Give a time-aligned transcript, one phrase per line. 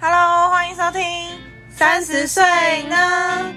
[0.00, 1.00] Hello，欢迎收听
[1.68, 2.44] 三十岁
[2.84, 3.52] 呢。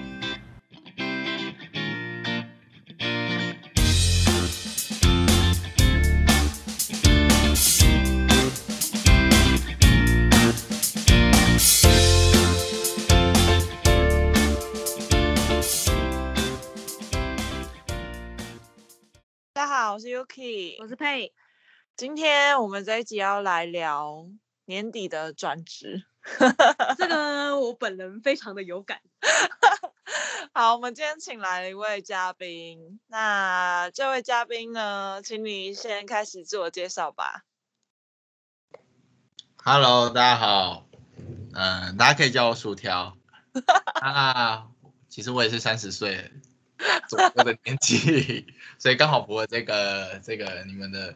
[19.53, 21.31] 大家好，我是 Yuki，我是佩。
[21.95, 24.26] 今天我们这一集要来聊
[24.66, 26.05] 年底的转职。
[26.98, 29.02] 这个我本人非常的有感。
[30.53, 32.99] 好，我们今天请来了一位嘉宾。
[33.07, 37.44] 那这位嘉宾呢，请你先开始自我介绍吧。
[39.63, 40.88] Hello，大家好。
[41.53, 43.17] 嗯、呃，大家可以叫我薯条。
[44.02, 44.67] 啊，
[45.09, 46.31] 其实我也是三十岁
[47.08, 48.47] 左右的年纪，
[48.80, 51.16] 所以刚好符合这个这个你们的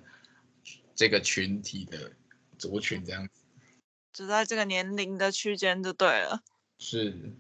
[0.96, 2.12] 这个群体的
[2.58, 3.45] 族群这样子。
[4.16, 6.40] 只在这个年龄的区间就对了，
[6.80, 7.34] 是，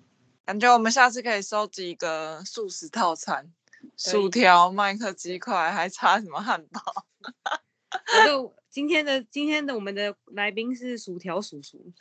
[0.43, 3.49] 感觉我们下次可以收集一个素食套餐，
[3.95, 7.05] 薯条、麦克鸡块，还差什么汉堡？
[8.27, 11.93] 就今天的今天的我们的来宾是薯条叔叔，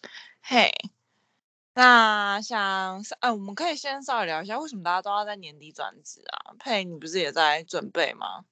[0.43, 0.73] 嘿，
[1.75, 6.55] 那想，哎、啊，我们可以先稍微聊一下，为什么大家都要在年底转职啊？
[6.59, 8.45] 佩，你不是也在准备吗？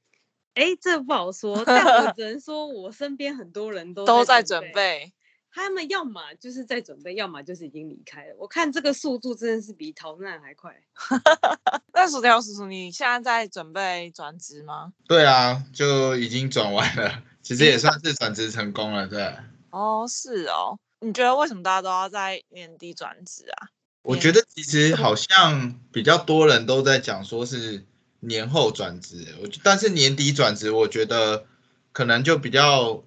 [0.55, 5.12] 哎，这不好说，但我只能说我身边很多人都都在准备。
[5.55, 8.34] 他们要么就是在准备，要么就是已经离开了。
[8.39, 10.75] 我看这个速度真的是比逃难还快。
[11.92, 14.95] 那薯条叔叔，你现在在准备转职吗？
[15.06, 19.34] 对啊，就已经转完了， 其实也算是转职成功了，对。
[19.70, 20.78] 哦，是哦。
[21.00, 23.69] 你觉得为什么大家都要在年底转职啊？
[24.03, 27.84] 我觉得其实好像比较多人都在讲说是
[28.20, 31.45] 年后转职，我但是年底转职，我觉得
[31.92, 33.05] 可能就比较。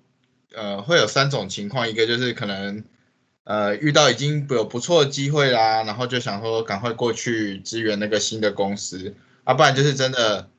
[0.55, 2.83] 呃，会有三种情况，一个就是可能，
[3.43, 10.49] 呃，遇到已经有不错的机会啦，然后就想说赶快过去支援那个新的公司，啊，不然就是真的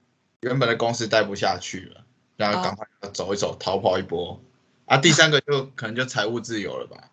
[0.43, 2.05] 原本的公司待不下去了，
[2.37, 4.39] 然后赶快走一走，哦、逃跑一波，
[4.85, 7.11] 啊，第三个就 可能就财务自由了吧，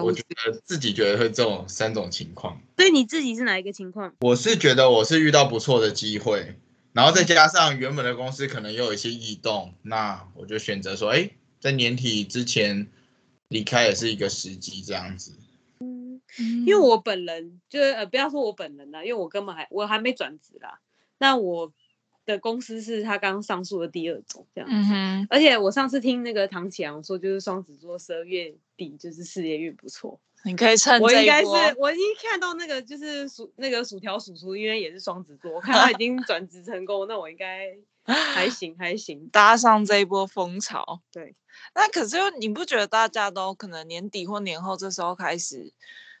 [0.00, 2.60] 我觉得自己觉得会这种三种情况。
[2.76, 4.14] 所以你自己是哪一个情况？
[4.20, 6.56] 我是觉得我是遇到不错的机会，
[6.92, 11.30] 然后再加上原本的公司可能又有一些异动，那我就选择说，哎。
[11.64, 12.86] 在年底之前
[13.48, 15.32] 离开也是一个时机，这样子。
[15.80, 20.80] 嗯，因为我本人就是呃，不要说我本人啦，因为我根本还我还没转职啦。
[21.16, 21.72] 那我
[22.26, 24.76] 的公司是他刚上述的第二种这样子。
[24.76, 25.26] 嗯哼。
[25.30, 30.20] 而且我上次听那个唐启阳说，就是双子座十二月底就是事业运不错。
[30.44, 31.00] 你可以趁。
[31.00, 31.48] 我应该是
[31.78, 41.00] 我已经看到那个就是薯那个薯条叔叔，因为也是双子座，我看他已经转职成功，那我应该 还行还行，搭上这一波风潮。
[41.10, 41.34] 对。
[41.74, 45.72] 那可是你不觉得大家都可能年底或年后这时候开始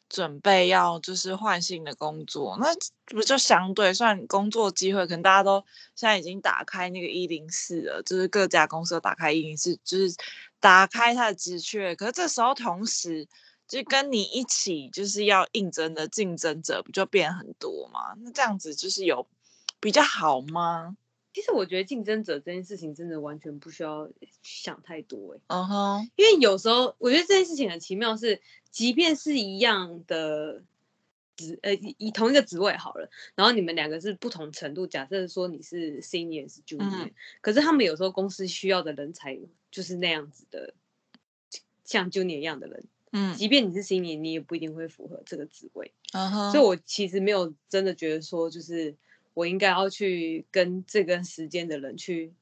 [0.08, 2.66] 准备要就是换新的工作，那
[3.06, 10.14] 不就相对算工作机会，可能大家都现在已经打开那个一零四了，就是各家公司都打开一零四，就是
[10.60, 11.96] 打开它的职缺。
[11.96, 13.26] 可是这时候同时
[13.66, 18.14] 就跟你一起就是要应征的竞争者不就变很多吗？
[18.18, 19.26] 那这样子就是有
[19.80, 20.96] 比较好吗？
[21.34, 24.08] 其实我觉得竞争者这件事情真的完全不需要
[24.40, 28.40] 想太多哎，嗯哼，因为有时候我觉得这件事情很奇妙，是
[28.70, 30.62] 即便是一样的
[31.34, 39.36] 职呃以同一个职位好了，然后你们两个是不同程度，假设说你是 senior 是 junior，嗯，可是他们有时候公司需要的人才
[39.72, 40.72] 就是那样子的，
[41.84, 48.94] 像 junior 一样的人，嗯，即便你是 senior，你也不一定会符合这个职位，嗯哼，所以我其实没有真的觉得说就是。
[49.34, 52.32] 我应该要去跟这个时间的人去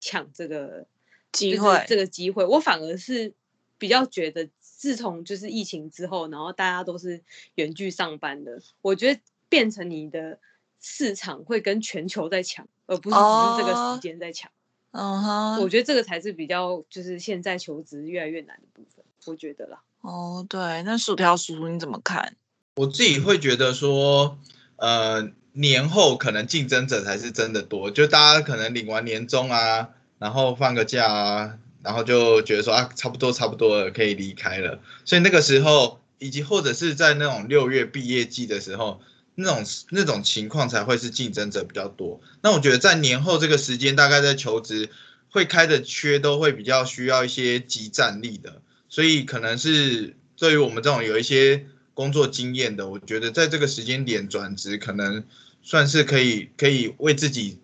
[0.00, 0.86] 抢这个
[1.32, 3.32] 机会，这个机会，我反而是
[3.78, 7.22] 比较觉得，自从就是疫情之后，然后大家都是
[7.54, 10.40] 远距上班的，我觉得变成你的
[10.80, 14.50] 市场会跟全球在抢，而不是只是这个时间在抢。
[14.90, 19.82] 嗯哼，我觉得这个才是比较就是现在求职越来越难的部分，我觉得啦。
[20.00, 22.36] 哦，对，那薯条叔叔你怎么看？
[22.74, 24.36] 我自己会觉得说，
[24.76, 25.30] 呃。
[25.52, 29.88] 年后可能竞争者才是真的多，就大家可能领完年终啊，
[30.18, 34.80] 然后放个假啊，然后就觉得说啊，差不多差不多了，可以离开了。
[35.04, 39.00] 所以那个时候，以及或者是在那种六月毕业季的时候，
[39.34, 42.20] 那种那种情况才会是竞争者比较多。
[42.42, 44.88] 那我觉得在年后这个时间，大概在求职
[45.30, 51.66] 会开的缺都会比较需要一些即战力的，所以可能是对于我们这种有一些。
[52.00, 55.22] 工作经验的，我觉得在这个时间点转职，可能
[55.60, 57.60] 算是可以可以为自己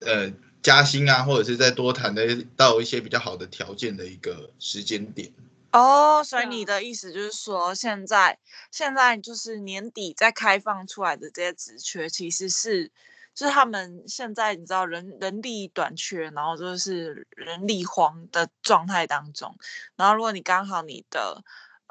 [0.00, 0.32] 呃
[0.62, 5.30] 加薪啊，或者是再多谈的到一些比较好的条件的一个时间点。
[5.72, 8.38] 哦，所以你的意思就是说，现在
[8.70, 12.90] 现在就是年底再开放出来的这些职缺，其实是
[13.34, 19.54] 就是他们现在你知道人人力短缺，然后就是人力荒的状态当中，
[19.96, 21.44] 然后如果你刚好你的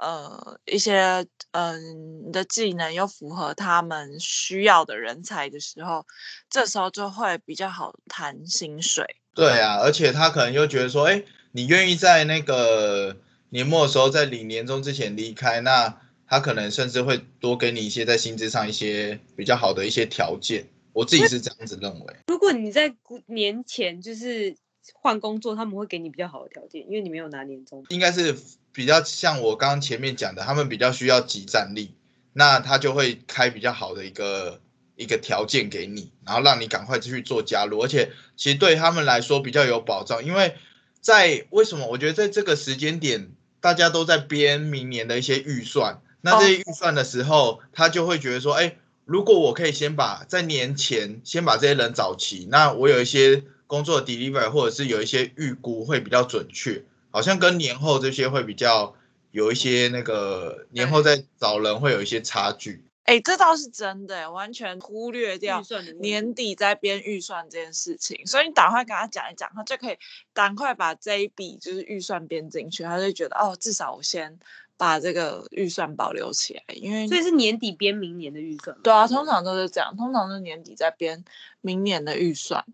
[0.03, 1.79] 呃一些嗯、呃、
[2.25, 6.05] 你的技能又符合他们需要的人才的时候，
[6.49, 9.05] 这时候就会比较好谈薪水。
[9.33, 11.23] 对啊，而且他可能又觉得说，哎，
[11.53, 13.15] 你愿意在那个。
[13.53, 20.65] 年末的时候，在领年终之前离开，那他可能甚至会多给你一些在薪资上一些比较好的一些条件。
[20.91, 22.15] 我自己是这样子认为。
[22.25, 22.91] 如果你在
[23.27, 24.55] 年前就是
[24.95, 27.85] 换工作，他们会给你比较好的条件，因为你没有拿年终。
[27.89, 28.35] 应该是
[28.73, 31.93] 比较像我刚刚前面讲的，他们比较需要集战力，
[32.33, 34.59] 那他就会开比较好的一个
[34.97, 40.55] 一个条件给你，然后让你赶快继续做加入，而且其实对他们来说比较有保障，因为
[40.99, 41.87] 在为什么？
[41.87, 43.31] 我觉得在这个时间点。
[43.63, 56.83] 大家都在编明年的一些预算，那这些预算的时候，他就会觉得说，哎，如果我可以先把在年前先把这些人找齐，那我有一些工作 deliver 或者是有一些预估会比较准确，
[57.13, 58.95] 好像跟年后这些会比较
[59.29, 62.83] 有一些那个年后再找人会有一些差距。
[63.03, 65.61] 哎，这倒是真的，完全忽略掉
[65.99, 69.97] 年底在编预算这件事情，所以你赶快跟他讲一讲，他就可以
[70.33, 74.39] 赶快把这一笔就是预算编进去，他就觉得哦，至少我先
[74.77, 78.75] 把这个预算保留起来，因为所以是年底编明年的预算。
[78.81, 81.23] 对啊，通常都是这样，通常是年底在编
[81.61, 82.65] 明年的预算。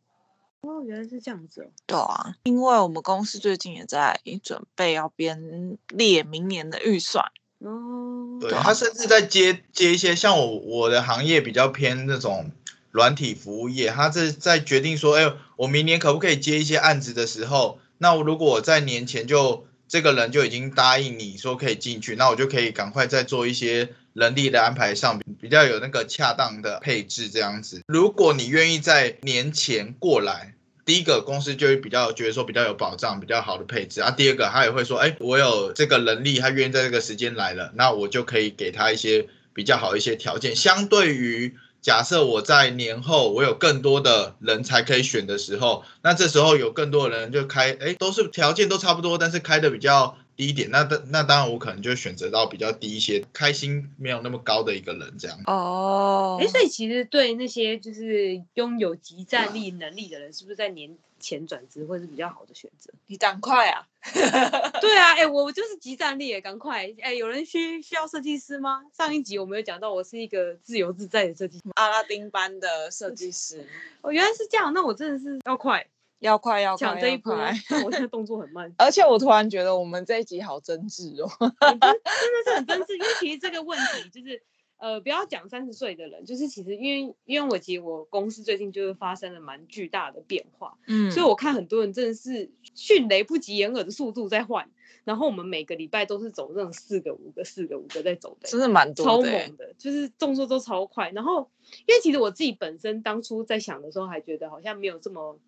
[0.61, 1.67] 哦，原来是这样子哦。
[1.85, 7.25] 对啊，因为我们公司最近也在准备要编列明年的预算。
[7.59, 12.51] 哦，对，他甚至在接接一些像我我的行业比较偏那种
[12.91, 27.81] 软体服务业，他是在决定说，哎，我明年可不可以接一些案子的时候，那如果我在年前就这个人就已经答应你说可以进去，那我就可以赶快再做一些人力的安排上，比较有那个恰当的配置这样子。
[27.87, 30.55] 如果你愿意在年前过来。
[30.85, 34.09] 第一个公司就会比较觉得说比较有保障，比较好的配置啊。
[34.09, 40.55] 第二个他也会说，哎，我有这个能力，他愿意在这个时间来了，那我就可以给他一些比较好一些条件。
[40.55, 50.17] 相对于假设我在年后我有更多的人才可以选的时候，那这时候有更多的人就开，哎，都是条件都差不多，但是开的比较。
[50.39, 55.37] 低一点，那当那当然我可能就选择到比较低一些，开心没有那么高的一个人这样。
[55.47, 62.89] 哦，哎，所以其实对那些就是拥有即战力能力的人，是不是在年前转职会是比较好的选择？
[63.07, 63.85] 你赶快啊！
[64.79, 66.89] 对啊，哎，我就是即战力，赶快！
[67.01, 68.83] 哎，有人需需要设计师吗？
[68.97, 73.67] 上一集我们有讲到，我是一个自由自在的设计师，阿拉丁班的设计师。
[73.99, 75.85] 哦，原来是这样，那我真的是要快。
[76.19, 77.53] 要快要快，抢这一排！
[77.85, 81.97] 我现在 动作很慢，而且我突然觉得我们这一集好真挚哦，真的
[82.45, 82.93] 是很真挚。
[82.93, 84.41] 因为其实这个问题就是，
[84.77, 94.69] 呃，不要讲三十岁的人，就是其实因为因为我其实我公司最近就是发生了蛮巨大的变化，嗯，所以我看很多人真的是迅雷不及掩耳的速度在换，
[95.05, 101.11] 然后我们每个礼拜都是走这种四个五个四个五个在走的，真的蛮多的，超猛的，就是动作都超快。
[101.11, 101.49] 然后
[101.85, 105.39] 因为其实我自己本身当初在想的时候，还觉得好像没有这么。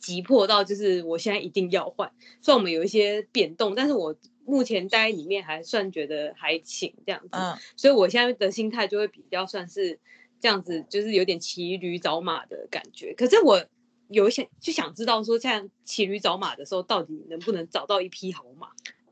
[0.00, 2.10] 急迫到就是我现在一定要换，
[2.40, 10.00] 虽然我们有一些变动，但是我目前待里面还算觉得还行这样子，嗯，所以我现在的心态就会比较算是
[10.40, 13.14] 这样子，就是有点骑驴找马的感觉。
[13.14, 13.64] 可是我
[14.08, 18.70] 有一些就想知道说，像骑驴找马的时候，到底能不能找到一匹好马？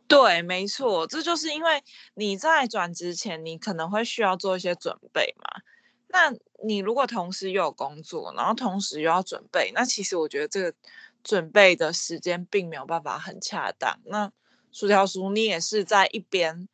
[0.09, 1.83] 对，没错，这就是因为
[2.15, 5.61] 你在转职前，你可能会需要做一些准备嘛。
[6.11, 6.35] 那
[6.65, 10.75] 你如果同时又有工作，然后同时又要准备，那其实我觉得这个
[11.23, 13.99] 准备的时间并没有办法很恰当。
[14.07, 14.33] 那
[14.73, 16.67] 薯条叔，你也是在一边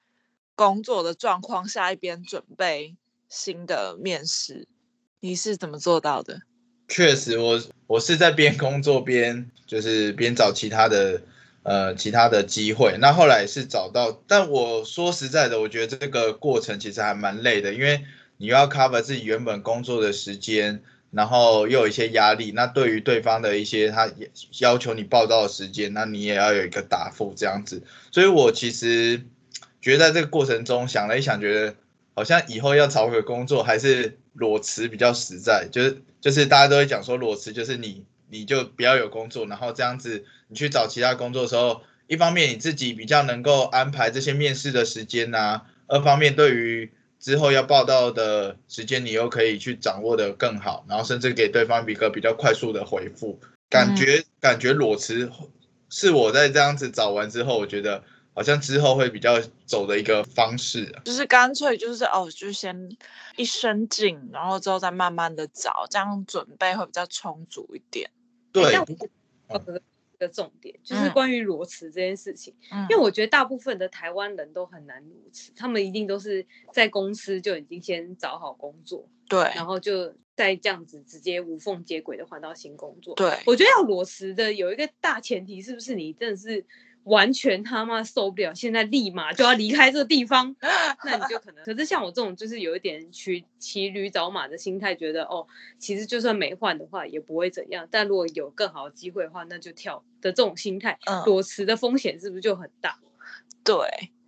[0.55, 2.97] 工作的状况下，一边准备
[3.29, 4.69] 新的面试，
[5.19, 6.43] 你是怎么做到的？
[6.87, 11.21] 确实我，我我是在边工作边就是边找其他的
[11.65, 12.97] 呃其他的机会。
[13.01, 18.05] 那后来是找到，但我说实在的，我觉得这个过程其实还蛮累的，因为。
[18.37, 22.53] 你要 cover 自己原本工作的时间，然后又有一些压力。
[22.53, 24.11] 那对于对方的一些他
[24.59, 27.83] 要求你报到的时间，那你也要有一个答复这样子。
[28.11, 29.23] 所以我其实
[29.81, 31.75] 觉得在这个过程中想了一想，觉得
[32.15, 35.69] 好像以后要找个工作还是裸辞比较实在。
[35.71, 46.91] 就是就是大家都会讲说裸辞就是你你就不要有工作，然后这样子你去找其他工作的时候，一方面你自己比较能够安排这些面试的时间呐，二方面对于
[47.25, 53.41] 之后要报到的时间，你又可以去掌握的更好，然后甚至给对方一个比较快速的回复。
[53.71, 55.31] 感觉、嗯、感觉裸辞
[55.89, 58.05] 是我在这样子找完之后，我觉得
[58.35, 62.95] 好像之后会比较走的一个方式，就是干脆就是哦，就先
[63.37, 68.11] 一身进，然后之后再慢慢的找，这样准备会比较充足一点。
[68.53, 68.75] 对。
[68.75, 68.85] 欸
[70.19, 83.15] 的重点就是关于裸辞这件事情，嗯，因为我觉得大部分的台湾人都很难裸辞，他们一定都是在公司就已经先找好工作，对，然后就再这样子直接无缝接轨的换到新工作。
[83.15, 86.65] 对，我觉得要裸辞的有一个大前提，是不是你真的是？
[87.05, 90.55] 完全他妈受不了，现在立马就要离开这个地方，
[91.05, 91.65] 那你就可能。
[91.65, 95.47] 可是像我这种，就是有一点骑骑驴找马的心态，觉得哦，
[95.79, 97.87] 其实就算没换的话，也不会怎样。
[97.91, 102.99] 但如果有更好的机会的话，那就跳的这种心态，裸辞的风险是不是就很大？
[103.63, 103.77] 对，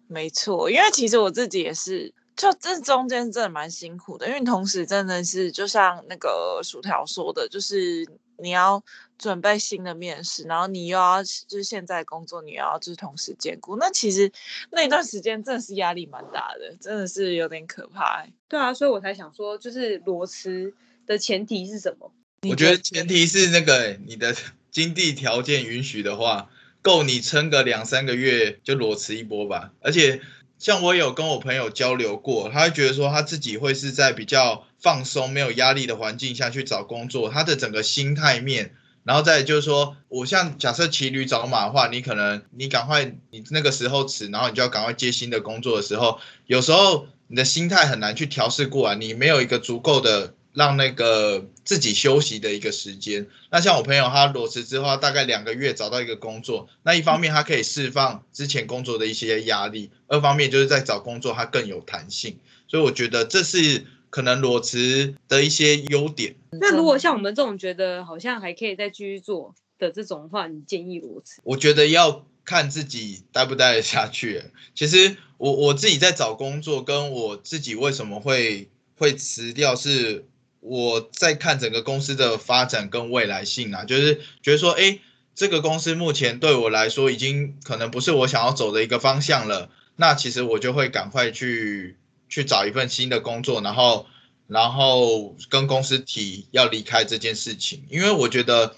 [0.06, 2.14] 没错，因为其实我自己也是。
[2.37, 8.06] 就这中间真的蛮辛苦的，因为同时真的是就像那个薯条说的，就是
[8.38, 8.83] 你要
[9.19, 13.76] 准备新的面试，然后你又要就是现在工作，你又要就是同时兼顾。
[13.76, 14.31] 那其实
[14.71, 18.33] 那一段时间真的是压力蛮大的，真的是有点可怕欸。
[18.49, 20.73] 对啊，所以我才想说，就是裸辞
[21.07, 22.12] 的前提是什么？
[22.49, 24.35] 我觉得前提是那个你的
[24.71, 26.50] 经济条件允许的话，
[26.83, 30.21] 够你撑个两三个月就裸辞一波吧，而且。
[30.58, 38.72] 像我有跟我朋友交流过，他会觉得说他自己会是在比较放松、没有压力的环境下去找工作，他的整个心态面，
[39.04, 50.34] 然后再就是说，我像假设骑驴找马的话，你可能你赶快你那个时候辞，然后你就要赶快接新的工作的时候，有时候你的心态很难去调试过来，你没有一个足够的。
[50.56, 53.26] 让那个自己休息的一个时间。
[53.50, 56.68] 那像我朋友，他裸辞之后，大概两个月找到一个工作。
[56.85, 62.38] 那一方面，他可以释放之前工作的一些压力；二方面，就是在找工作，他更有弹性。
[62.68, 66.37] 所以我觉得这是可能裸辞的一些优点。
[66.52, 71.40] 那如果像我们这种觉得好像还可以再继续做的这种话，你建议裸辞？
[71.42, 74.40] 我觉得要看自己待不待得下去。
[74.73, 80.25] 其实我我自己在找工作，跟我自己为什么会会辞掉是。
[80.68, 84.99] 我在看整个公司的发展跟未来性啊，就是觉得说，哎，
[85.32, 89.70] 这个公司目前对我来说已经可能不是我想要走的一个方向了。
[89.94, 91.96] 那其实我就会赶快去
[92.28, 94.06] 去找一份新的工作，然后
[94.49, 97.85] 然后跟公司提要离开这件事情。
[97.88, 98.75] 因为我觉得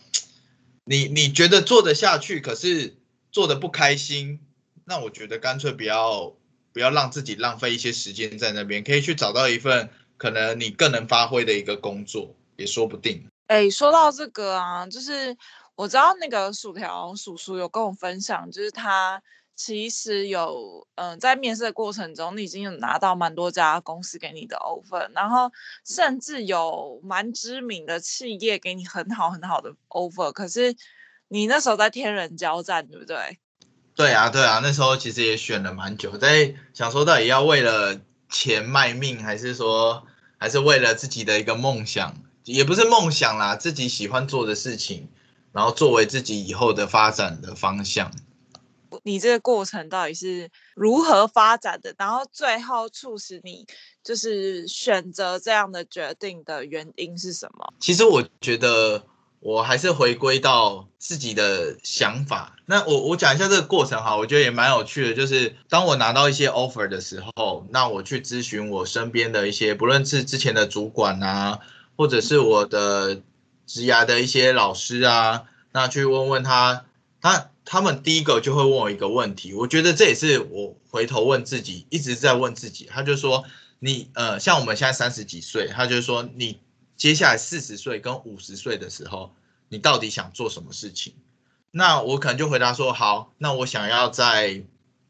[0.84, 2.98] 你你觉得做得下去，可是
[3.32, 4.40] 做得不开心，
[4.84, 6.34] 那我觉得干脆不要
[6.74, 9.88] 不要让自己浪费一些时间在那边，可以去找到一份。
[10.18, 13.26] 可能你更能发挥的一个工作也说不定。
[13.46, 15.34] 哎，说到这个啊，就是
[15.74, 19.22] 我知道那个薯条叔叔有跟我分享，就是他
[19.56, 25.50] 其实有嗯、呃，在面试的过程中，你已经有拿到蛮多家公司给你的 offer，然后
[25.86, 30.76] 甚至有蛮知名的企业给你很好很好的 offer，可是
[31.28, 33.38] 你那时候在天人交战，对不对？
[33.94, 37.98] 对啊，对啊，那时候其实也选了蛮久，在想说到底要为了。
[38.28, 40.06] 钱卖命，还是说，
[40.36, 45.08] 还是为了自己的一个梦想，也不是梦想啦，自己喜欢做的事情，
[45.52, 48.12] 然后作为自己以后的发展的方向。
[49.02, 51.94] 你这个过程到底是如何发展的？
[51.98, 53.66] 然后最后促使你
[54.02, 57.74] 就是选择这样的决定的原因是什么？
[57.80, 59.04] 其实我觉得。
[59.40, 62.56] 我还是回归到自己的想法。
[62.66, 65.14] 那我我讲一下这个过程哈，我觉得也蛮有趣的。
[65.14, 71.60] 就是当我拿到一些 offer 的时候，那我去咨询我身边的一些，不论是之前的主管啊，
[71.96, 73.22] 或者是我的
[73.64, 76.84] 职涯的一些老师啊，那去问问他，
[77.20, 79.54] 他他们第一个就会问我一个问题。
[79.54, 82.86] 我觉得这也是我回头问自己，一直在问自己。
[82.90, 83.44] 他就说，
[83.78, 86.58] 你呃，像我们现在三十几岁，他就说你。
[86.98, 89.32] 接下来四十岁跟五十岁的时候，
[89.68, 91.14] 你到底想做什么事情？
[91.70, 94.64] 那我可能就回答说，好，那我想要在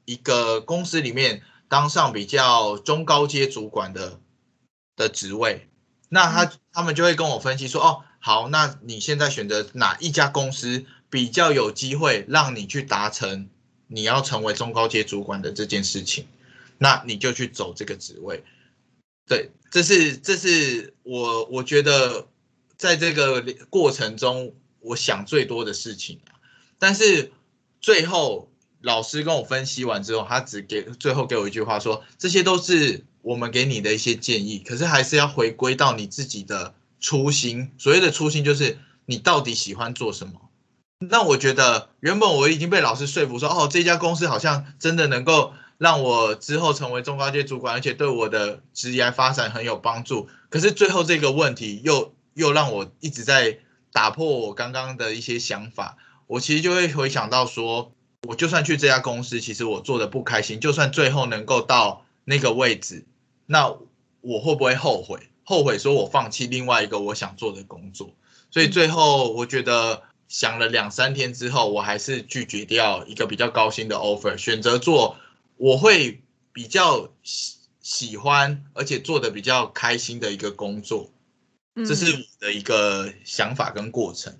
[0.05, 4.21] 一个公司里面当上比较中高阶主管的
[4.97, 5.69] 的职位。
[6.11, 13.49] 那他他们就会跟我分析说，哦，好，那你现在选择哪一家公司比较有机会让你去达成
[13.87, 16.27] 你要成为中高阶主管的这件事情？
[16.77, 18.45] 那你就去走这个职位。
[19.29, 22.27] 对，这是这是我我觉得
[22.79, 26.19] 在这个过程中，我想最多的事情。
[26.79, 27.31] 但是
[27.79, 37.71] 最后老师跟我分析完之后，他只给最后给我一句话说：这些都是我们给你的一些建议，可是还是要回归到你自己的初心。
[37.77, 40.33] 所谓的初心就是你到底喜欢做什么。
[41.01, 45.53] 那我觉得原本我已经被老师说服说，哦，这家公司好像真的能够。
[45.79, 50.29] 让我之后成为中高阶主管，而且对我的职业发展很有帮助。
[50.51, 53.59] 可是最后这个问题又又让我一直在
[53.93, 55.97] 打破我刚刚的一些想法。
[56.27, 57.93] 我其实就会回想到说，
[58.27, 63.07] 我就算去这家公司，其实我做的不开心，就算最后能够到那个位置，
[63.47, 63.75] 那
[64.21, 65.31] 我会不会后悔？
[65.45, 68.11] 后悔说我放弃另外一个我想做的工作？
[68.51, 75.17] 所以最后我觉得想了两三天之后，我还是拒绝掉一个比较高薪的 offer，选择做
[75.59, 76.23] 我会
[76.53, 81.11] 比较喜喜欢而且做的比较开心的一个工作。
[81.87, 84.37] 这是我的一个想法跟过程。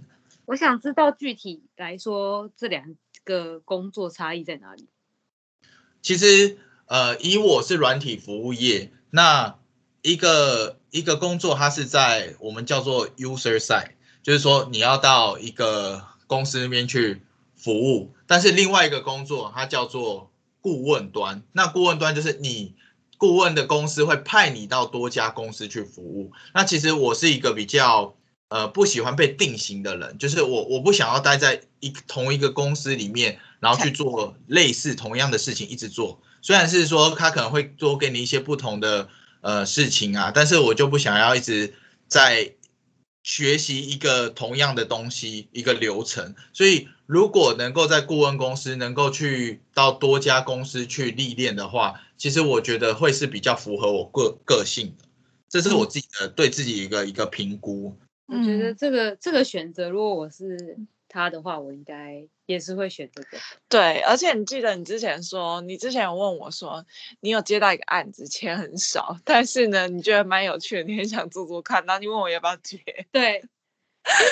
[0.47, 4.89] 我想知道具体来说，这两个工作差异在哪里？
[6.03, 9.59] 其实，呃，以我是软体服务业，那
[10.03, 17.23] 一个一个工作，它是在我们叫做 user side，就是说你要到一个公司那边去
[17.55, 18.15] 服务。
[18.27, 21.43] 但是另外一个工作，它叫做顾问端。
[21.53, 22.75] 那顾问端就是你。
[23.21, 26.31] 顾问的公司会派你到多家公司去服务。
[26.55, 28.15] 那其实我是一个比较
[28.49, 36.23] 呃不喜欢被定型的人，就是我我不想要待在一同一个公司里面，然后去做类似同样的事情一直做。
[36.43, 39.09] 虽然是说他可能会多给你一些不同的
[39.41, 41.75] 呃事情啊，但是我就不想要一直
[42.07, 42.55] 在
[43.25, 46.37] 学习一个同样的东西一个流程。
[46.53, 55.07] 所以如果能够在顾问公司能够去到多家公司去历练的话，其实我觉得会是比较符合我个个性的，
[55.49, 57.97] 这是我自己的对自己一个一个评估。
[58.27, 60.77] 我觉得这个这个选择，如果我是
[61.09, 63.39] 他的话，我应该也是会选这个。
[63.71, 66.85] 对，而且你记得你之前说，你之前有问我说，
[67.21, 72.79] 你有接到一个案子，钱很少，但是呢，你觉得蛮有趣的，你很想做做看，然后你问我要不要接。
[73.11, 73.43] 对。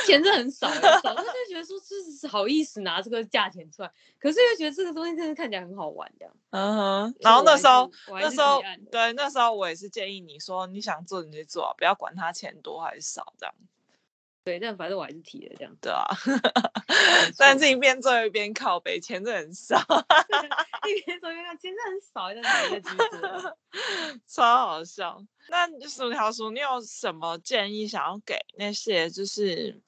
[0.07, 6.35] 钱是很少，很少，他就觉得说，这是好意思拿这个价钱出来，可是又觉得这个东西真的看起来很好玩，这样。
[6.51, 7.15] 嗯哼。
[7.21, 13.55] 然后那时候，那时候，对，那时候我也是建议你说，你想做你就做，不要管他钱多还是少，这样。
[14.47, 15.77] 对，但反正我还是提了这样。
[15.81, 16.07] 对啊。
[17.37, 19.77] 但是一边做一边靠北，钱真的很少。
[20.87, 23.57] 一边做一边靠，钱真的很少。
[24.25, 25.21] 超好笑。
[25.49, 29.81] 那薯条叔，你有什么建议想要给那些就是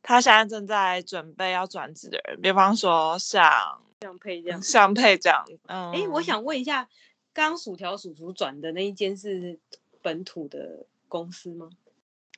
[0.00, 2.40] 他现在正在准备要转职的人？
[2.40, 5.44] 比方说像像配这样，像配这样。
[5.66, 5.90] 嗯。
[5.90, 6.88] 哎，我想问一下，
[7.32, 9.58] 刚刚薯条叔叔转的那一间是
[10.02, 11.68] 本土的公司吗？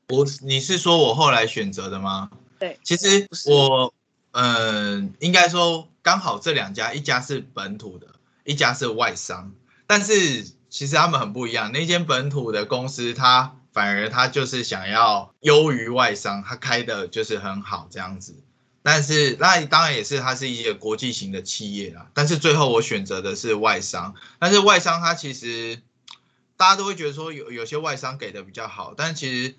[0.09, 2.31] 我，你是说我后来选择的吗？
[2.61, 3.93] 对，其实我，
[4.31, 8.07] 嗯，应该说刚好这两家，一家是本土的，
[8.45, 9.53] 一家是外商，
[9.87, 11.73] 但是其实他们很不一样。
[11.73, 18.37] 那间本土的公司，它反而它就是想要优于外商，它开的就是很好这样子。
[18.85, 22.07] 但是那当然也是它是一个国际型的企业啦。
[22.15, 25.83] 但是最后我选择的是外商，但是外商它其实
[26.57, 29.57] 大家都会觉得说有有些外商给的比较好，但其实。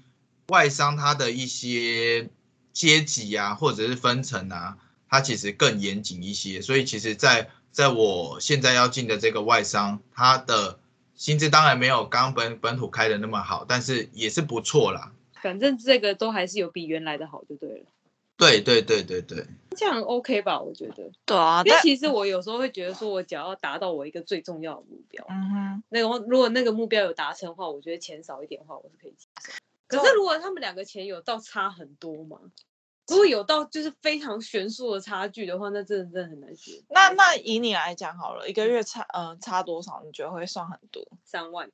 [0.49, 2.29] 外商它的一些
[2.73, 4.77] 阶级啊，或者是分层啊，
[5.09, 6.61] 它其实更严谨一些。
[6.61, 10.79] 所以其实在，在在我现在要进的这个外商，它的
[11.15, 15.11] 薪资当然没有刚本本土开的那么好，但是也是不错啦。
[15.41, 17.85] 反正这个都还是有比原来的好，就对了。
[18.37, 20.61] 对对对对对，这样 OK 吧？
[20.61, 21.11] 我觉得。
[21.25, 29.51] 对啊，因为其实我有时候会觉得说，我只要达到我一个最重要的目标，嗯哼，那个如果那个目标有达成的话，我觉得钱少一点的话，我是可以接受。
[29.87, 32.39] 可是，如果他们两个钱有到差很多吗？
[33.09, 36.83] 如果有到就是非常悬殊的差距的话，那真的真的很难学。
[36.89, 40.01] 那那以你来讲好了，一个月差嗯、呃、差多少？
[40.03, 41.01] 你觉得会算很多？
[41.23, 41.71] 三万，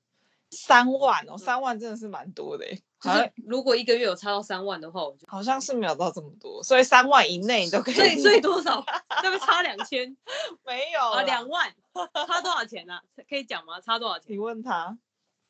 [0.52, 2.66] 三万哦，三万真的是蛮多的。
[3.02, 7.96] 就是如果一个月有差到三万的话，我觉得好像是没有到这么多，所以三万以内你都可以。
[7.96, 8.86] 所以所以多少？
[9.24, 10.16] 那不差两千？
[10.64, 11.74] 没有啊，两万，
[12.28, 13.02] 差多少钱呢、啊？
[13.28, 13.82] 可以讲吗？
[13.82, 14.32] 差多少钱？
[14.34, 14.96] 你问他。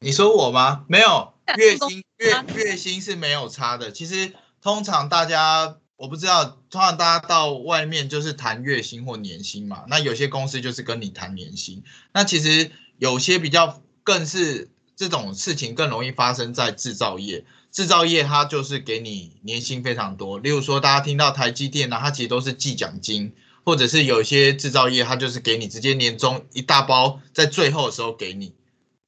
[0.04, 0.84] 你说我吗？
[0.90, 3.90] 没有，月薪月月薪是没有差的。
[3.90, 9.86] 其实通常大家我不知道，通常大家到外面就是谈月薪或年薪嘛。
[9.88, 11.84] 那有些公司就是跟你谈年薪。
[12.14, 17.46] 那其实有些比较更是这种事情更容易发生在制造业。
[17.72, 20.38] 制造业它就是给你年薪非常多。
[20.38, 28.54] 例如说大家听到台积电呢，它其实都是计奖金，或者是有些制造业它就是给你直接年终一大包，在最后的时候给你。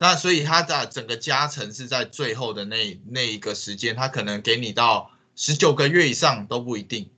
[0.06, 7.10] 那所以它的整个加成是在最后的那那一个时间，它可能给你到十九个月以上都不一定。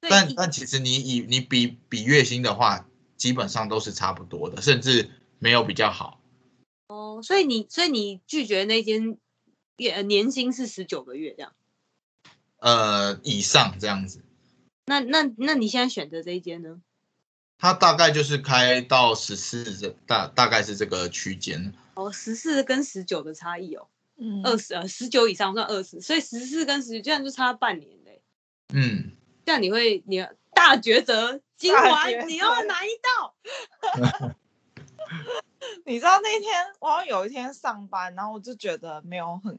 [0.00, 6.18] 但但其实你以你比比月薪的话，基本上都是差不多的，甚至没有比较好。
[6.88, 9.18] 哦，所以你所以你拒绝那间
[9.76, 11.52] 月年薪是十九个月这样？
[12.60, 14.22] 呃，以上这样子。
[14.86, 16.80] 那那那你现在选择这一间呢？
[17.58, 21.74] 它大概就是开到十四这大大概是这个区间。
[21.94, 28.22] 哦，十四跟十九的差异哦，嗯，二十呃十九以上算二十，所以十四跟十九这样就差半年嘞。
[28.72, 29.12] 嗯，
[29.44, 33.34] 这样你会你大抉择今晚你要哪一道？
[35.86, 39.58] 你知道那天我好像有一天上班，然后我就觉得没有很，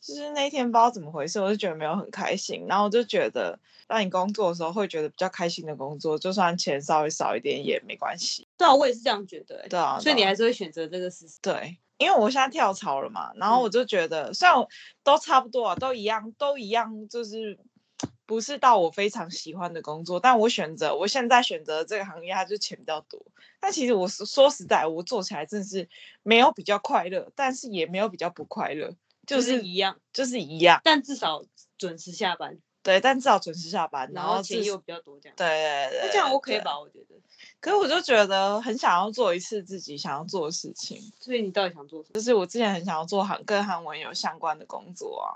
[0.00, 8.48] 就是那天不知道怎么回事，我就觉得没有很开心，然后我就觉得，当你工作的时候会觉得比较开心的工作，就算钱稍微少一点也没关系。
[8.56, 9.68] 对啊，我也是这样觉得、欸。
[9.68, 11.38] 对啊，所以你还是会选择这个事实。
[11.42, 14.68] 对，因为我现在跳槽了嘛，然后我就觉得，嗯、虽然我
[15.04, 17.58] 都差不多啊，都一样，都一样，就是。
[18.24, 23.20] 不是到我非常喜欢的工作，但我选择我现在选择这个行业，它就钱比较多。
[23.58, 25.88] 但其实我说实在，我做起来真的是
[26.22, 28.94] 没有比较快乐，但是也没有比较不快乐，
[29.36, 30.80] 就是、一样，就是一样。
[30.84, 31.44] 但至少
[31.78, 35.36] 准时下班，对，但至少准时下班，然后钱又比较多，这样。
[35.36, 36.78] 对对对，那这样 OK 吧？
[36.78, 37.20] 我觉得。
[37.60, 40.98] 可是我就觉得很想要做一次自己想要做的事情。
[41.20, 42.14] 所以你到底想做什么？
[42.14, 45.28] 就是我之前很想要做韩跟韩文有相关的工作啊。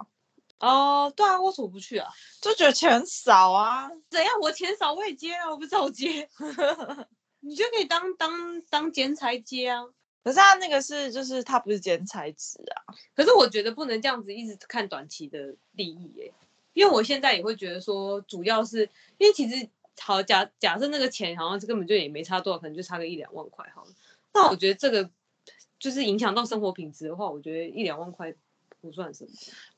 [0.59, 2.09] 哦，对啊，为什么不去啊？
[2.41, 3.91] 就觉得钱少啊。
[4.11, 4.35] 怎样？
[4.41, 6.29] 我钱少我也接啊，我不照接。
[7.41, 9.85] 你就可以当当当兼差接啊。
[10.25, 12.83] 可是他那个是，就是他不是兼差职啊。
[13.15, 16.33] 可是我觉得不能这样子一直看短期的利益耶，
[16.73, 19.69] 因为我现在也会觉得说，主要是因为其实
[20.01, 23.91] 好假假设那个钱好像是根本就也没差多少，可能就差个一两万块好了。
[24.33, 25.09] 那我觉得这个
[25.79, 28.35] 就是影响到生活品质的话，我觉得一两万块。
[28.81, 29.31] 不算什么，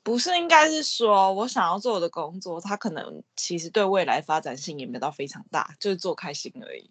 [0.03, 6.91] 不是应该是说，我想要做的工作，它可能其实对未来发展性也没有到非常大，就是做开心而已。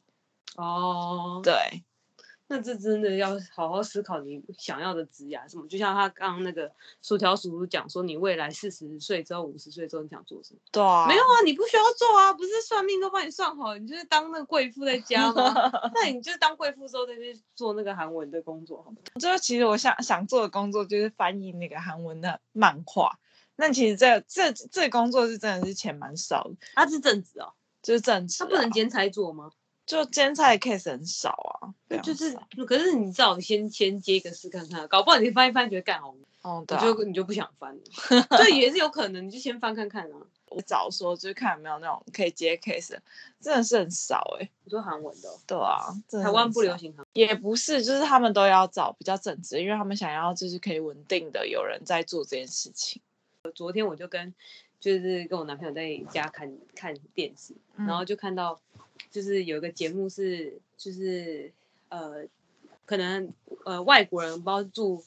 [0.55, 1.83] 哦，对。
[2.47, 10.59] 那这真的要好好思考你想要的职业什么，就像他刚刚那个薯条叔叔讲说，你未来四十岁之后、五十岁之后你想做什么？
[10.71, 15.53] 对啊，没有啊，你不需要做啊，不是算命都帮你算好，你就是当那个贵妇在家吗？
[15.95, 18.97] 那你就是当贵妇之后再去做那个韩文的工作，好吗？
[19.19, 23.17] 就其实我想想做的工作就是翻译那个韩文的漫画，
[23.55, 29.49] 那其实这这这工作是真的是钱蛮少的，他是正职哦，就是正职，他不能兼差做吗？
[29.85, 32.35] 就兼差 case 很少啊，就是，
[32.67, 37.81] 可是你至少先先接一个试看看，搞不好你翻一翻觉得干好，哦，对、啊，你就你就不想翻了，
[38.37, 40.17] 这也是有可能，你就先翻看看啊。
[40.49, 42.95] 我早说就是看有没有那种可以接 case，
[43.41, 44.51] 真的是很少哎、欸。
[44.63, 45.37] 你说韩文的、哦？
[45.45, 53.01] 对啊，台湾不流行也不是，就是他们都要找比较正职，因为他们想要就是可以稳定的有人在做这件事情。
[53.53, 54.33] 昨天我就跟
[54.93, 58.59] 就是跟我男朋友在家看看电视，嗯、然后就看到。
[59.11, 61.51] 就是有一个节目是，就是
[61.87, 62.25] 呃，
[62.85, 63.31] 可能
[63.63, 65.03] 呃外国人包住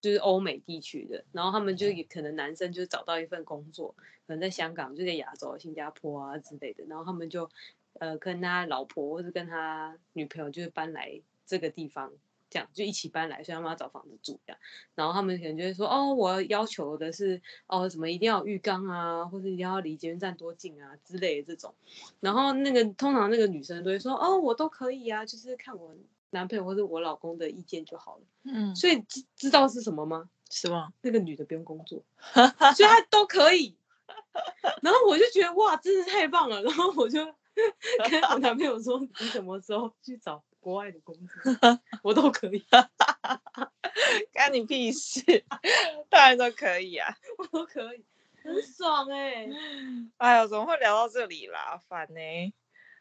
[0.00, 7.50] 就是欧美地区的，然后他们就可能男生就找到一份工作，可能在香港，就在亚洲、新加坡啊之类的，然后他们就
[7.94, 12.12] 呃跟他老婆或是跟他女朋友就是搬来这个地方。
[12.50, 14.58] 这样就一起搬来，所以他们要找房子住这样，
[14.94, 21.74] 然后他们可能就会说，哦，我要求的是，哦，什么一定要有浴缸啊，或者一定要离捷运站多近啊之类的这种，
[22.20, 25.94] 然后那个通常那个女生都会说，哦，我都可以啊，就是看我
[26.30, 28.22] 男朋友或者我老公的意见就好了。
[28.44, 30.28] 嗯，所以知知道是什么吗？
[30.50, 30.92] 是吗？
[31.02, 33.76] 那个女的不用工作，所以她都可以。
[34.82, 36.62] 然后我就觉得哇，真是太棒了。
[36.62, 37.22] 然后我就
[38.08, 40.42] 跟我男朋友说，你什么时候去找？
[40.60, 42.64] 国外的工作 我都可以，
[44.32, 45.22] 干你屁事！
[46.10, 48.04] 当然都可以啊， 我都可以，
[48.42, 49.50] 很爽哎、欸！
[50.18, 51.80] 哎呀，怎么会聊到这里啦？
[51.88, 52.52] 烦呢、欸！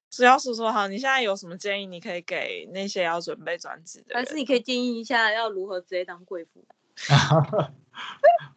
[0.10, 1.86] 只要叔叔好，你现在有什么建议？
[1.86, 6.66] 你可以给那些要准备转职的，还是你可以建议一下要如何直接当贵妇？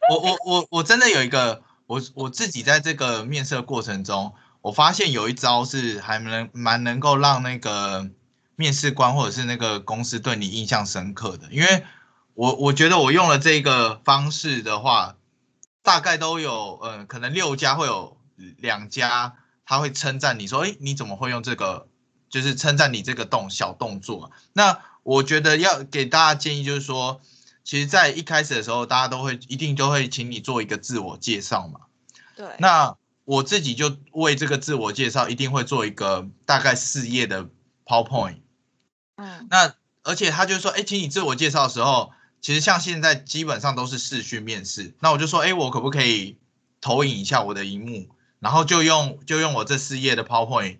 [0.09, 8.09] 我我我我真的有一个，我我自己在这个面试过程中，我发现有一招是还能蛮能够让那个。
[8.61, 11.83] 面试官或者是那个公司对你印象深刻的，因为
[12.35, 15.17] 我我觉得我用了这个方式的话，
[15.81, 18.17] 大概都有呃，可能六家会有
[18.57, 21.87] 两家他会称赞你说，哎，你怎么会用这个？
[22.29, 24.31] 就是称赞你这个动小动作。
[24.53, 27.19] 那我觉得要给大家建议就是说，
[27.65, 31.81] 其实，在一开始的时候，大家都会一定都会请你做一个自我介绍嘛。
[32.37, 32.47] 对。
[32.59, 32.95] 那
[33.25, 37.49] 我自己就为这个自我介绍，一定会做一个大概四页的
[37.85, 38.37] PowerPoint。
[39.49, 44.93] 那而且他就说，哎，请你自我介绍的时候，其实像现在基本上都是视讯面试。
[44.99, 46.37] 那我就说，哎，我可不可以
[46.79, 50.77] 投影一下我的荧幕，然后就用就用我这四页的 PowerPoint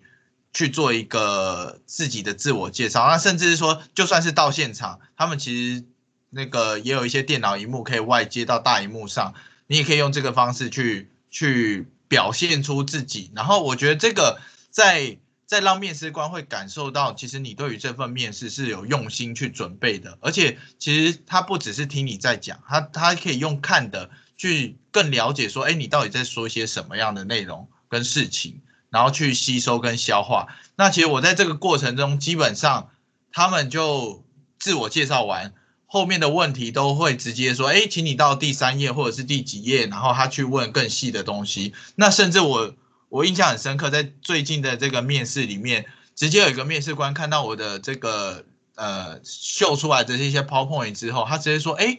[0.52, 3.06] 去做一个自己的自我介绍。
[3.06, 5.84] 那甚至是说，就算是到现场，他们其实
[6.30, 9.34] 那个也有一些电脑荧幕可以外接到大荧幕上，
[9.68, 13.30] 你也可以用这个方式去去表现出自己。
[13.36, 15.18] 然后我觉得这个在。
[15.52, 28.62] 再让面试官会感受到，其实你对于这份面试是有用心去准备的，而且其实他不只是听你在讲，他他可以用看的去更了解说，哎，你到底在说一些什么样的内容跟事情。
[28.92, 30.48] 然后去吸收跟消化。
[30.76, 32.90] 那其实我在这个过程中，基本上
[33.32, 34.22] 他们就
[34.58, 35.54] 自我介绍完，
[35.86, 41.72] 后面的问题都会直接说，哎，请你到第三页或者是第几页，然后他去问更细的东西。
[41.94, 42.74] 那甚至我
[43.12, 45.84] 我印象很深刻，在最近的这个面试里面，
[46.16, 51.98] 直接有一个面试官看到我的这个呃秀出来的这些 PowerPoint 之后，他直接说，哎，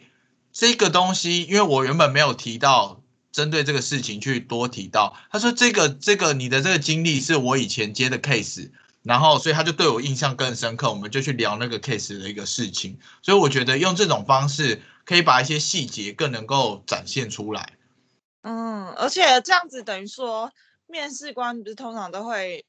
[0.51, 2.99] 这个东西，因为我原本没有提到。
[3.33, 8.69] 针对这个事情去多提到，他说这个这个你的这个经历是我以前接的 case，
[9.01, 17.71] 然后所以他就对我印象更深刻，我们就去聊那个 case 的一个事情，所以我觉得用这种方式可以把一些细节更能够展现出来。
[18.43, 20.51] 嗯，而且这样子等于说，
[20.93, 22.63] 面试官不是通常都会。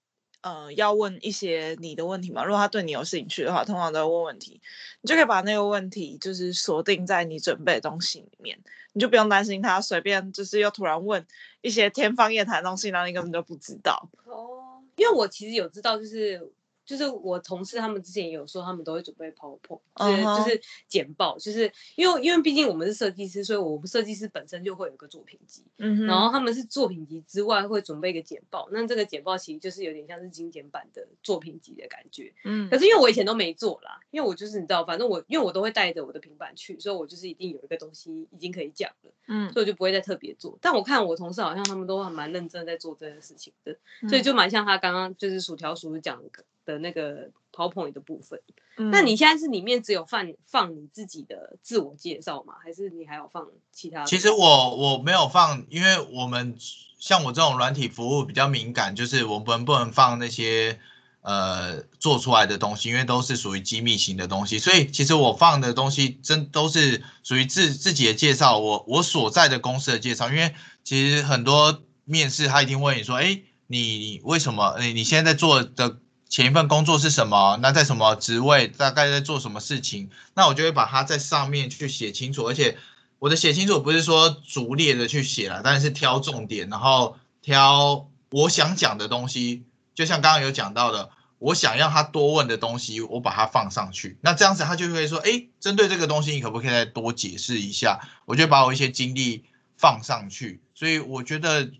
[0.46, 2.44] 呃，要问一些你的问题嘛？
[2.44, 4.60] 如果他对你有兴趣的话，通常都会问问题，
[5.00, 8.58] 你就可以把那个问题就是锁定在你准备的东西里面，
[8.92, 11.26] 你就不用担心他随便就是又突然问
[11.62, 14.10] 一些天方夜谭东西，然后你根本就不知道。
[14.26, 16.52] 哦，因为我其实有知道，就是。
[16.84, 43.76] 就是我同事他们之前也有说，他们都会准备 PowerPoint，就是就是简报，就是因为因为毕竟我们是设计师，所以我们设计师本身就会有个作品集，嗯哼，然后他们是作品集之外会准备一个简报，那这个简报其实就是有点像是精简版的作品集的感觉，嗯，可是因为我以前都没做啦，因为我就是你知道，反正我因为我都会带着我的平板去，所以我就是一定有一个东西已经可以讲了，嗯，所以我就不会再特别做，但我看我同事好像他们都还蛮认真在做这件事情的，
[44.08, 46.44] 所以就蛮像他刚刚就是薯条叔讲的。
[46.66, 48.40] 的那个 PowerPoint 的部分，
[48.78, 52.54] 嗯，那你现在是里面只有放放你自己的自我介绍吗？
[52.64, 54.02] 还是你还有放其他？
[54.06, 56.56] 其实我我没有放，因为我们
[56.98, 60.80] 像我这种软体服务比较敏感，就是我们不能放那些
[61.24, 74.68] 呃做出来的东西，因为都是属于机密型的东西，所以其实我放的东西真都是属于自自己的介绍，我我所在的公司的介绍，因为其实很多面试他一定问你说，哎，你为什么？
[74.78, 75.98] 哎，你现在在做的。
[76.26, 77.56] 前一份工作是什么？
[77.62, 78.66] 那在什么职位？
[78.66, 80.10] 大概在做什么事情？
[80.34, 82.76] 那我就会把它在上面去写清楚，而且
[83.20, 89.62] 我的写清楚不是说逐列的去写了，但是挑重点，然后挑我想讲的东西。
[89.94, 94.18] 就像刚刚有讲到的，我想要他多问的东西，我把它放上去。
[94.20, 98.00] 那这样子他就会说，哎，针对这个东西，你可不可以再多解释一下？
[98.26, 99.44] 我就把我一些经历
[99.76, 100.60] 放上去。
[100.74, 101.70] 所以我觉得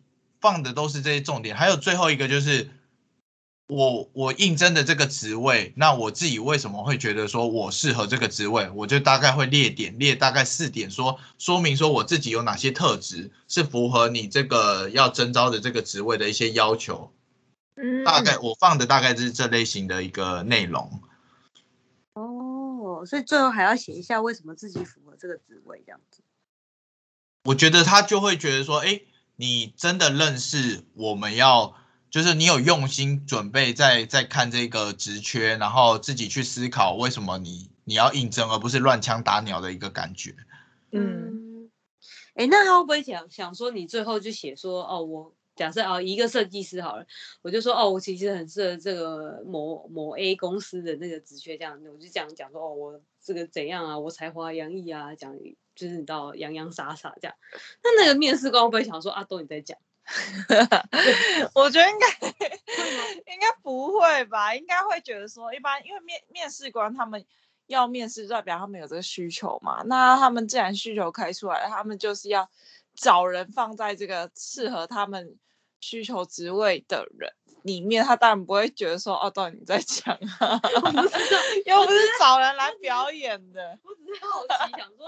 [0.41, 1.57] 放的都是这些重点。
[1.57, 2.71] 还有最后一个就是。
[3.67, 8.69] 我我应征的这个职位，那我自己为什么会觉得说我适合这个职位？
[8.75, 17.11] 我就大概会列点，列大概四点说，说明说我自己有哪些特质是符合你这个要征招的这个职位的一些要求。
[17.77, 21.03] 嗯，大概我放的大概是这类型的一个内容。
[22.15, 26.23] 哦，所以最后还要写一下为什么自己符合这个职位这样子。
[27.45, 29.01] 我觉得他就会觉得说，哎，
[29.37, 31.77] 你真的认识我们要。
[32.11, 40.37] 就是你有用心准备在，在在看这个职缺，然后自己去思考为什么你你要应征，而不是乱枪打鸟的一个感觉。
[40.93, 41.69] 嗯，
[42.35, 47.07] 哎，那他会不会想想说，你最后就写说，哦，我假设哦，一个设计师好了，
[47.43, 55.37] 我就说，哦，我其实很适合这个某某 A 公司的那个职缺，这样，我就这样讲说，哦，我这个怎样啊，我才华洋溢啊，讲
[55.75, 57.37] 就是你知道洋洋洒洒这样。
[57.83, 59.79] 那那个面试官会不会想说，啊，都你在讲？
[61.55, 62.07] 我觉得应该
[63.33, 67.25] 应该不会吧，应该会觉得说，一般因为面面试官他们
[67.67, 69.83] 要面试，代表他们有这个需求嘛。
[69.87, 72.51] 那他们既然需求开出来，他们就是要
[72.95, 75.37] 找人放在这个适合他们
[75.81, 78.05] 需求职位的人里面。
[78.05, 80.61] 他当然不会觉得说，哦，到底你在讲啊，
[81.67, 83.79] 又不是找人来表演的。
[83.83, 85.07] 我只是好奇，想说。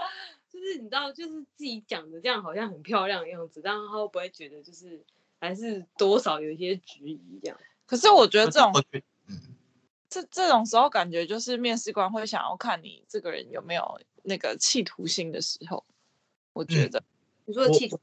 [0.49, 4.99] 就是你知道，就是自己讲的这样好像很漂亮的样子，但他会不会觉得就是
[5.39, 7.57] 还是多少有一些质疑这样？
[7.85, 8.73] 可是我觉得这种，
[10.09, 15.85] 这这种时候感觉就是面试官会想要看你这个人有没有那个企图心的时候。
[16.53, 17.03] 我觉得、嗯、
[17.47, 17.99] 你说的企图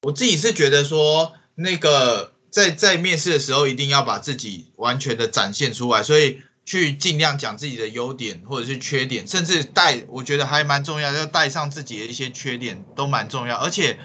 [0.00, 6.40] 我，我自己是觉得说，那个在在面试的时候一定要把自己完全的展现出来，所以。
[6.66, 13.56] 去尽量讲自己的优点或者是缺点，甚至带，我觉得还蛮重要，要带上自己的一些缺点都蛮重要。
[13.56, 13.98] 而且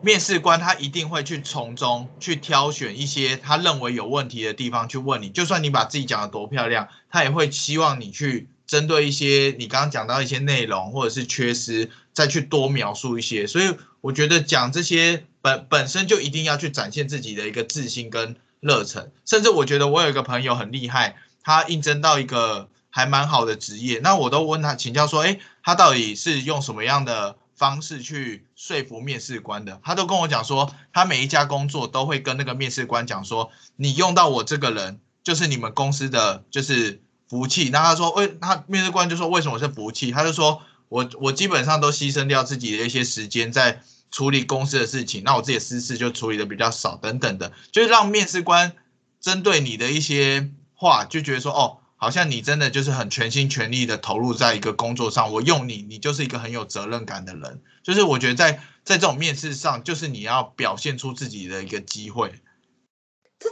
[0.00, 5.28] 面试官他一定会去从中去挑选一些他认为有问题的地方去问你。
[5.28, 13.44] 就算你把自己讲的多漂亮，他也会希望你去针对一些你刚刚讲到一些内容或者是缺失，再去多描述一些。
[13.44, 19.10] 所以我觉得讲这些本本身就一定要去展现自己的一个自信跟热忱。
[19.26, 21.16] 甚至我觉得我有一个朋友很厉害。
[21.42, 29.80] 他应征到一个还蛮好的职业，那我都问他请教说，哎，他到底是用什么样的方式去说服面试官的。
[29.82, 37.00] 他都跟我讲说，他每一家工作都会跟那个面试官讲说，你用到我这个人，就是你们公司的就是
[37.30, 37.70] 福气。
[37.70, 40.10] 那他说，为他面试官就说，为什么是福气？
[40.10, 48.72] 他就说我我基本上都牺牲掉自己的一些时间在处理公司的事情，那我自己私事就处理的比较少，等等的，就是让面试官
[49.20, 51.76] 针对你的一些话，就觉得说，哦。
[52.02, 57.60] 好像你真的就是很全心全力的投入在一个工作上，我用你，你就是一个很有责任感的人。
[57.82, 62.32] 就是我觉得在在这种面试上，就是你要表现出自己的一个机会。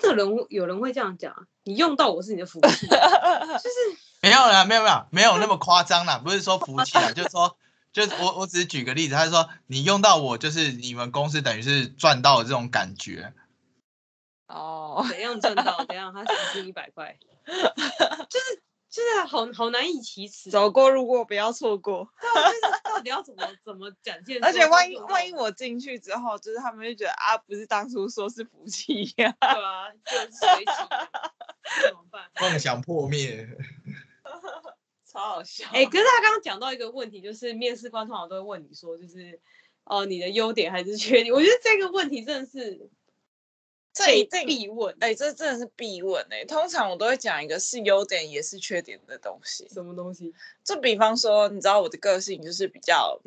[0.01, 3.77] 真的人有人会这样讲，你用到我是你的福气， 就是
[4.21, 7.57] 没有啦，没有没有没有那么夸张啦，不是说福气啦，就是说，
[7.93, 13.33] 就是我我只是举个例子，他说你用到我，就是你们公司等于是赚到了这种感觉。
[14.47, 15.85] 哦，怎样赚到？
[15.87, 17.19] 怎样他时薪一百块？
[17.49, 17.55] 就
[18.41, 22.09] 是就是好好难以启齿，走过路过不要错过。
[22.23, 24.41] 就是到底要怎么怎么展现？
[24.45, 29.91] 而且万一万一我进去之后，就是他们就觉得啊，不是当初说是福气呀，对吧？
[30.07, 30.29] 就是
[31.87, 32.31] 怎么办？
[32.41, 33.47] 梦想破灭，
[35.05, 35.67] 超好笑。
[35.69, 39.39] 哎、欸，可是他刚刚讲到一个问题，就是面试官通常都会问你说，就是
[39.85, 41.35] 哦、呃，你的优点还是缺点？
[41.35, 42.91] 我觉得这个问题真的是。
[43.99, 46.45] 这一定必问，哎、欸，这真的是必问哎、欸。
[46.45, 49.69] 通常我都会讲一个是优点也是缺点的东西。
[49.73, 50.33] 什么东西？
[50.65, 53.21] 就比方说，你知道我的个性就是比较，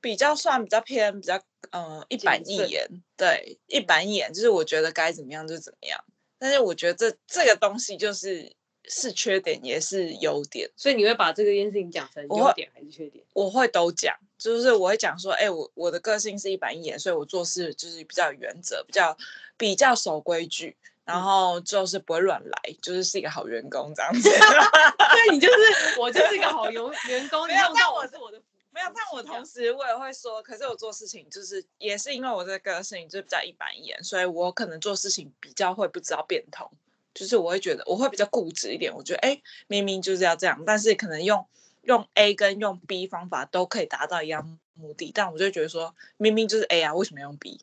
[0.00, 1.36] 比较算比较偏比较，
[1.70, 2.88] 嗯、呃，一板一眼。
[3.16, 6.04] 对，一板一眼，就是我觉得该怎么样就怎么样。
[6.38, 13.24] 但是我觉得这这个东西就是是缺点也是优点，所以你会把这个件事情讲成优点还是缺点？
[13.32, 14.14] 我会，我会都讲，
[14.52, 19.16] 就是我会讲说，哎、欸，我我的个性是一板一眼，所以我做事就是比较有原则，比较。
[19.56, 24.28] 比较守规矩，然后就是不会乱来，就是是一个好员工这样子。
[24.28, 27.46] 对，你就是我就是一个好员员工。
[27.46, 36.68] 没有，但我是我的没有，但我同时我也会说，可是我做事情就是也是因为我这个个性就比较一板一眼，所以我可能做事情比较会不知道变通，
[37.14, 38.92] 就是我会觉得我会比较固执一点。
[38.92, 41.46] 我觉得哎，明明就是要这样，但是可能用
[41.84, 47.60] 用 A 跟用 B 方法都可以达到一样目的，但我就觉得说明明就是 A 啊，为什么要用 B？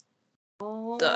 [0.60, 1.10] 哦，对，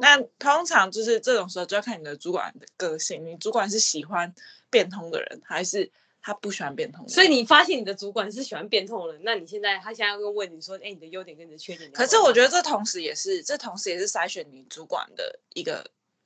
[0.00, 4.34] 那通常就是这种时候就要看你的主管的个性，你主管是喜欢
[4.70, 5.90] 变通的人，还是
[6.22, 7.14] 他不喜欢变通的人？
[7.14, 11.90] 所以你发现你的主管是喜欢变通的人，那你现在他现在又问你说，哎，你的优点跟你的缺点？
[11.92, 15.84] 可是我觉得这同时也是，这同时也是筛选你主管的一个。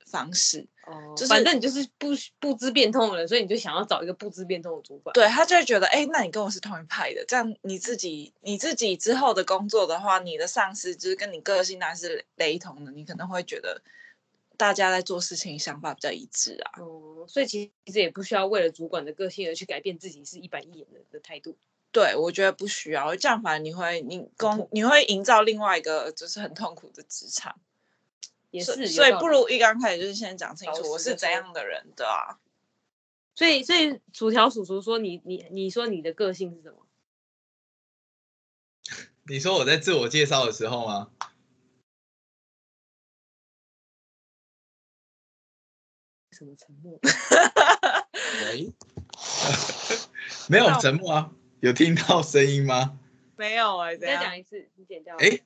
[0.09, 2.07] 方式哦，就是反正你就是不
[2.39, 5.13] 不知变通的人，所以你就想要找一个不知变通的主管。
[5.13, 13.81] 对，他就会觉得，哎、欸，那你跟我是同一派的，这样你自己你自己之后的工作的话，你的上司就是跟你个性那是雷同的，你可能会觉得
[14.57, 16.81] 大家在做事情想法比较一致啊。
[16.81, 21.55] 哦，所以其实也不需要为了主管的个性而去改变自己是一板一眼的的态度。
[21.91, 27.55] 对，我觉得不需要，这样反而你会你工你会营造另外一个就是很痛苦的职场。
[28.51, 32.39] 也是，所以不如一刚开始就是先讲清楚我是怎样的人的啊。
[33.35, 36.85] 所以，所以薯条叔叔说你你你说你的个性是什么？
[39.29, 41.11] 你说我在自我介绍的时候吗？
[46.31, 46.99] 什么沉默？
[48.45, 48.73] 喂？
[50.49, 51.31] 没有沉默啊？
[51.61, 52.97] 有听到声音吗？
[53.37, 55.15] 没有哎、欸，再讲一次，你剪掉。
[55.17, 55.39] 哎，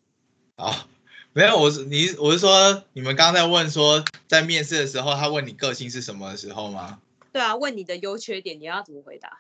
[0.56, 0.88] 好。
[1.36, 7.00] 没有，我是你，我是说，你们刚刚在问说，在面试的时候，他问你个性是什么的时候吗？
[7.32, 9.40] 对啊，问你的优缺点，你要怎么回答？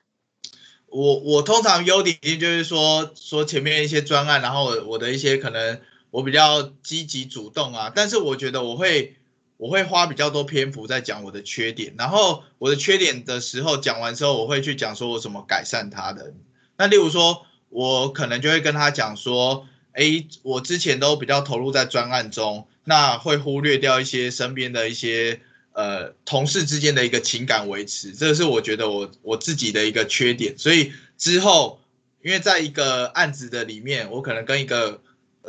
[0.88, 5.80] 我我通常优点就是说说前面一些专案，然后我我的一些可能
[6.10, 9.18] 我比较积极主动啊，但是我觉得我会
[9.58, 16.34] 我会花比较多篇幅在讲我的缺点，然后我的缺点的时候讲完之后，我会去讲说我怎么改善它的。
[16.76, 19.68] 那例如说，我可能就会跟他讲说。
[19.94, 25.40] 哎，我之前都比较投入在专案中，那会忽略掉一些身边的一些
[25.74, 30.58] 呃同事之间的一个情感维持，这是我觉得我我自己的一个缺点。
[30.58, 31.80] 所以之后，
[32.24, 35.00] 因为在一个案子的里面，我可能跟一个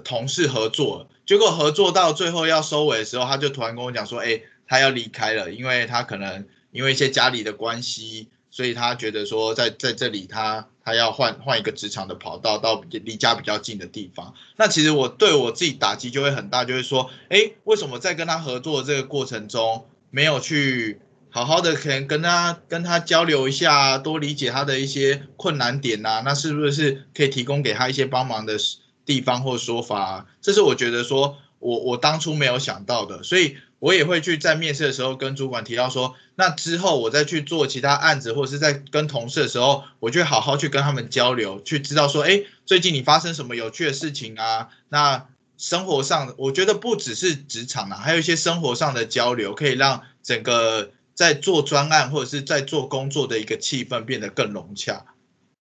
[0.04, 8.28] 同事合作，结果合作到最后要收尾的时候，他就突然跟我讲说，哎，他要离开了，因为他可能因为一些家里的关系。
[8.54, 14.32] 所以他觉得说在，在这里他他要换换一个职场的跑道，到离家比较近的地方。
[14.54, 21.00] 那其实我对我自己打击就会很大，就是说，哎，为什么在跟他合作的这个过程中，没有去
[21.30, 26.22] 好好的可能跟他跟他交流一下，多理解他的一些困难点呐？
[26.24, 28.56] 那是不是可以提供给他一些帮忙的
[29.04, 30.28] 地方或说法？
[30.40, 33.56] 这是我觉得说我我当初没有想到的，所以。
[33.84, 44.70] 我也会去在面试的时候跟主管提到说，那之后我再去做其他案子，或者是在跟同事的时候，我就好好去跟他们交流，去知道说，哎，最近你发生什么有趣的事情啊？
[44.88, 45.26] 那
[45.58, 55.04] 生活上，我觉得不只是职场啊，还有一些生活上的交流，可以让整个在做专案或者是在做工作的一个气氛变得更融洽。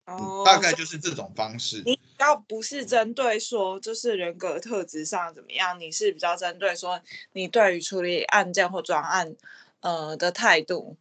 [0.05, 1.81] 哦，大概就是这种方式。
[1.83, 7.01] 你要不是针对说就是人格特质上怎么样，你是比较针对说
[7.33, 9.35] 你对于处理案件或专案
[9.81, 10.95] 呃的态度，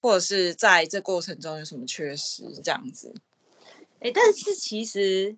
[0.00, 3.14] 或者是在这过程中有什么缺失这样子。
[4.00, 5.36] 哎，但是其实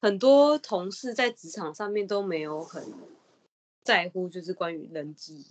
[0.00, 2.84] 很多同事在职场上面都没有很
[3.82, 5.46] 在乎，就是关于人际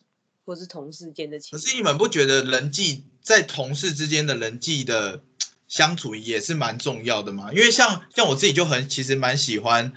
[0.46, 1.60] 或是同事间的情。
[1.60, 5.22] 可是你们不觉得人际在同事之间的人际的？
[5.68, 9.92] 相处也是蛮重要的嘛，因为像像我自己就很其实蛮喜欢，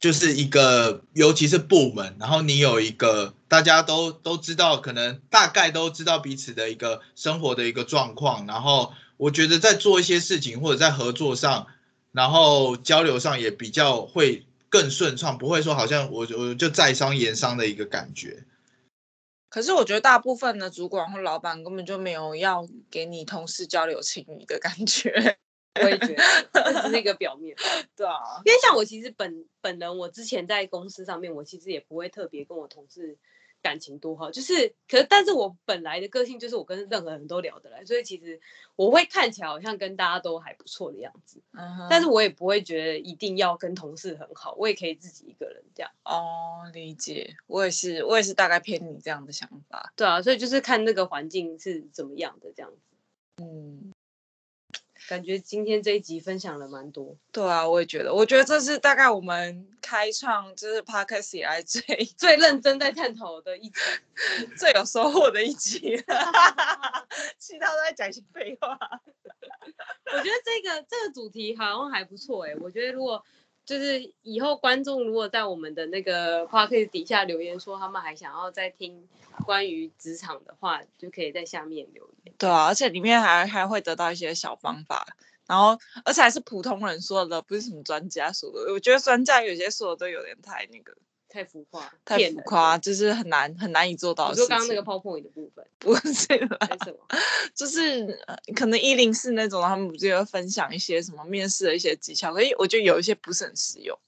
[0.00, 11.66] 就是一个尤其是部门，然后你有一个大家都都知道，可能大概都知道彼此的一个生活的一个状况，然后我觉得在做一些事情或者在合作上，
[12.12, 18.44] 然后交流上也比较会更顺畅，不会说好像我我就在商言商的一个感觉。
[19.48, 25.10] 可是我觉得大部分的主管或老板根本就没有要给你同事交流情谊的感觉，
[25.82, 26.22] 我也觉得
[26.52, 27.56] 这是那个表面。
[27.96, 33.16] 对啊，因为像我其实本本人，我之前在公司上面，我其实也不会特别跟我同事。
[33.62, 38.40] 感情多好，就是，可是，但是我本来的个性就是我跟任何人都聊得来，所以其实
[38.76, 41.42] 我会看起来好像跟大家都还不错的样子，
[41.90, 45.90] 但是我也不会觉得一定要跟同事很好，我也可以自己一个人这样。
[46.04, 49.92] 哦，理解，我也是，我也是大概偏你这样的想法。
[49.96, 53.42] 对啊，所以就是看那个环境是怎么样的这样子。
[53.42, 53.92] 嗯。
[55.08, 61.82] 感觉今天这一集分享了蛮多，对啊，我也觉得，我觉得这是大概我们开创就是 podcast 以来最
[62.18, 63.80] 最认真在探讨的一集，
[64.58, 65.96] 最有收获的一集，
[67.38, 68.78] 其他都在讲一些废话。
[70.12, 73.24] 我觉得这个这个主题好像还不错哎，我觉得如果。
[73.68, 79.06] 就是以后观众如果在我们的那个话题底下留言说他们还想要再听
[79.44, 82.34] 关于职场的话，就可以在下面留言。
[82.38, 85.06] 对啊，而且里面还还会得到一些小方法，
[85.46, 88.72] 然后而且还是普通人说的，不是什么专家说的。
[88.72, 90.96] 我觉得专家有些说的都有点太那个。
[91.28, 94.32] 太浮夸，太浮夸，就是很难很难以做到。
[94.32, 96.98] 就刚刚那个 PowerPoint 的部分，不是啦，什么？
[97.54, 98.18] 就是
[98.56, 103.98] 可能一零四那种，他们不是会分享一些什么面试的一些技巧，可以我觉得有一些不是很实用。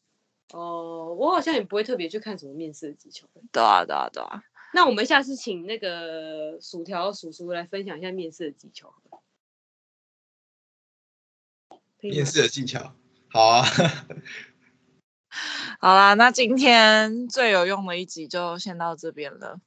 [0.53, 3.27] 哦，我好像也不会特别去看什么面试的技巧。
[3.53, 4.43] 对啊，对啊，对啊。
[4.73, 8.95] 那我们下次请那个薯条叔叔来分享一下面试的技巧。
[12.01, 12.95] 面试的技巧，
[13.29, 13.65] 好啊。
[15.79, 19.59] 好啦，那今天最有用的一集就先到这边了。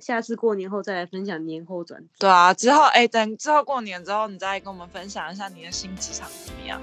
[0.00, 2.04] 下次过年后再来分享年后转。
[2.18, 6.80] 对啊，之后哎，等之后过年之后，你再跟我们分享一下你的新职场怎么样？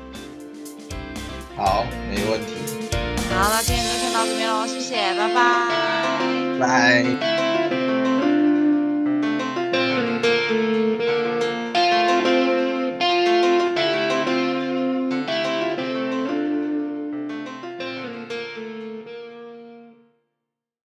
[1.55, 2.55] 好，没问题。
[3.31, 6.59] 好，那今天就先到这边喽，谢谢，拜拜。
[6.59, 7.64] 拜。